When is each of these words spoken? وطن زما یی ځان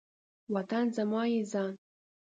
وطن 0.53 0.85
زما 0.97 1.21
یی 1.33 1.41
ځان 1.51 1.71